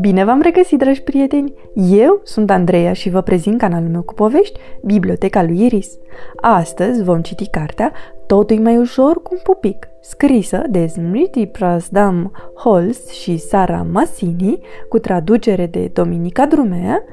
[0.00, 1.54] Bine v-am regăsit, dragi prieteni!
[1.74, 5.98] Eu sunt Andreea și vă prezint canalul meu cu povești, Biblioteca lui Iris.
[6.36, 7.92] Astăzi vom citi cartea
[8.26, 14.58] Totul mai ușor cu un pupic, scrisă de Smriti Prasdam Holst și Sara Masini,
[14.88, 17.04] cu traducere de Dominica Drumea,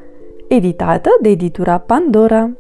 [0.48, 2.52] editată de editura Pandora.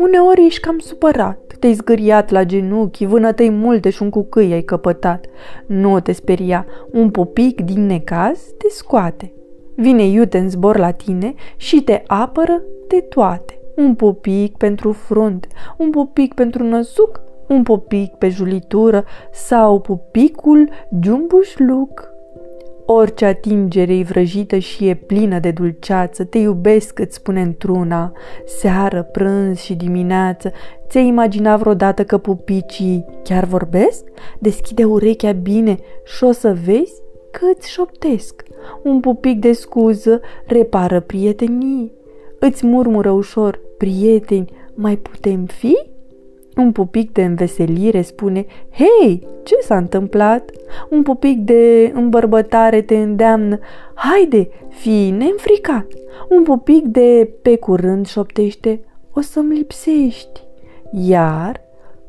[0.00, 5.26] Uneori ești cam supărat, te-ai zgâriat la genunchi, vânătăi multe și un cucâi ai căpătat.
[5.66, 9.32] Nu te speria, un pupic din necaz te scoate.
[9.74, 13.60] Vine iute în zbor la tine și te apără de toate.
[13.76, 20.68] Un pupic pentru frunt, un pupic pentru năsuc, un pupic pe julitură sau pupicul
[21.02, 22.08] jumbușluc.
[22.92, 28.12] Orice atingere e vrăjită și e plină de dulceață, te iubesc, îți spune într-una,
[28.46, 30.52] seară, prânz și dimineață.
[30.88, 34.04] Ți-ai imaginat vreodată că pupicii chiar vorbesc?
[34.38, 36.92] Deschide urechea bine și o să vezi
[37.30, 38.42] că îți șoptesc.
[38.82, 41.92] Un pupic de scuză repară prietenii.
[42.38, 45.76] Îți murmură ușor, prieteni, mai putem fi?
[46.56, 50.50] Un pupic de înveselire spune, Hei, ce s-a întâmplat?
[50.90, 53.58] Un pupic de îmbărbătare te îndeamnă,
[53.94, 55.86] Haide, fii neînfricat.
[56.28, 58.80] Un pupic de pe curând șoptește,
[59.12, 60.40] O să-mi lipsești.
[60.92, 61.60] Iar,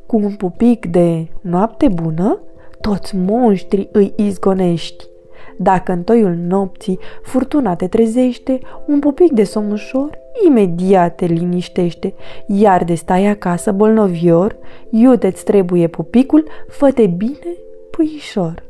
[0.06, 2.40] cu un pupic de noapte bună,
[2.82, 5.11] toți monștrii îi izgonești.
[5.62, 12.14] Dacă în toiul nopții furtuna te trezește, un pupic de somn ușor imediat te liniștește,
[12.46, 14.58] iar de stai acasă bolnovior,
[14.90, 17.58] iute-ți trebuie pupicul, fă-te bine,
[17.92, 18.64] puișor.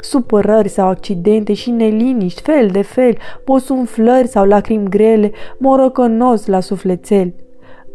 [0.00, 7.34] Supărări sau accidente și neliniști, fel de fel, posumflări sau lacrimi grele, morocănos la sufletel.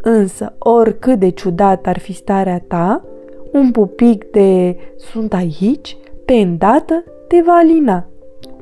[0.01, 3.05] Însă, oricât de ciudat ar fi starea ta,
[3.51, 8.07] un pupic de sunt aici, pe îndată te va alina.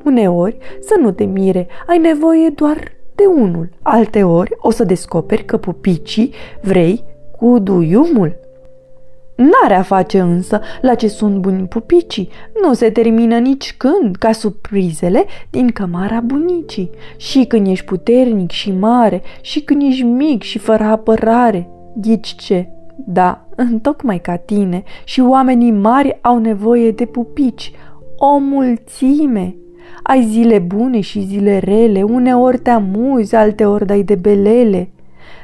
[0.04, 2.78] Uneori, să nu te mire, ai nevoie doar
[3.14, 3.68] de unul.
[3.82, 6.32] Alteori o să descoperi că pupicii
[6.62, 7.04] vrei
[7.38, 8.40] cu duiumul.
[9.36, 12.28] N-are a face însă la ce sunt buni pupicii,
[12.62, 16.90] nu se termină nici când ca surprizele din cămara bunicii.
[17.16, 21.68] Și când ești puternic și mare, și când ești mic și fără apărare.
[21.94, 22.68] Ghici ce?
[22.96, 27.72] Da, întocmai ca tine și oamenii mari au nevoie de pupici,
[28.16, 29.56] o mulțime.
[30.02, 34.90] Ai zile bune și zile rele, uneori te amuzi, alteori dai de belele.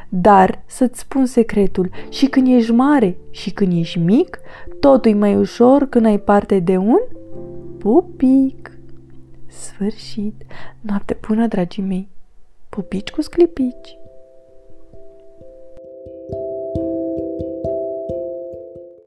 [0.09, 4.41] Dar să-ți spun secretul, și când ești mare și când ești mic,
[4.81, 7.01] totul e mai ușor când ai parte de un
[7.79, 8.73] pupic.
[9.47, 10.43] Sfârșit.
[10.81, 12.09] Noapte bună, dragii mei.
[12.69, 13.98] Pupici cu sclipici.